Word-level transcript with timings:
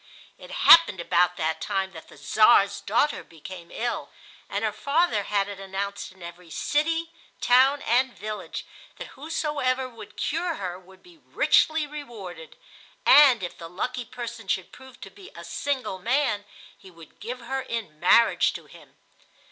It 0.35 0.49
happened 0.49 0.99
about 0.99 1.37
that 1.37 1.61
time 1.61 1.91
that 1.91 2.07
the 2.07 2.17
Czar's 2.17 2.81
daughter 2.81 3.23
became 3.23 3.69
ill, 3.71 4.09
and 4.49 4.65
her 4.65 4.71
father 4.73 5.25
had 5.25 5.47
it 5.47 5.59
announced 5.59 6.11
in 6.11 6.23
every 6.23 6.49
city, 6.49 7.11
town, 7.39 7.83
and 7.83 8.11
village 8.17 8.65
that 8.97 9.09
whosoever 9.09 9.87
would 9.87 10.17
cure 10.17 10.55
her 10.55 10.79
would 10.79 11.03
be 11.03 11.19
richly 11.19 11.85
rewarded; 11.85 12.57
and 13.05 13.43
if 13.43 13.55
the 13.59 13.69
lucky 13.69 14.03
person 14.03 14.47
should 14.47 14.71
prove 14.71 14.99
to 15.01 15.11
be 15.11 15.29
a 15.35 15.43
single 15.45 15.99
man 15.99 16.45
he 16.75 16.89
would 16.89 17.19
give 17.19 17.41
her 17.41 17.61
in 17.61 17.99
marriage 17.99 18.53
to 18.53 18.65
him. 18.65 18.95